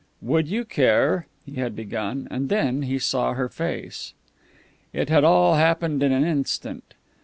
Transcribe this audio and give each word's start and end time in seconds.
"Would 0.23 0.47
you 0.47 0.65
care?" 0.65 1.27
he 1.45 1.57
had 1.61 1.75
begun, 1.75 2.27
and 2.31 2.49
then 2.49 2.81
he 2.81 2.97
saw 2.97 3.35
her 3.35 3.47
face. 3.47 4.15
It 4.93 5.09
had 5.09 5.23
all 5.23 5.53
happened 5.57 6.01
in 6.01 6.11
an 6.11 6.23
instant. 6.23 6.95